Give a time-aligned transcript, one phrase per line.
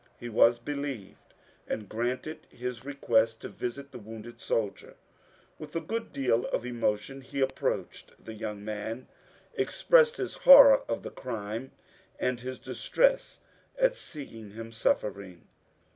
[0.17, 1.35] He was believed
[1.67, 4.95] and granted his request to visit the wounded soldier.
[5.59, 9.07] With a good deal of emotion he approached the yoimg man,
[9.53, 11.71] expressed his horror of the crime,
[12.19, 13.41] and his distress
[13.79, 15.47] at seeing him suffering.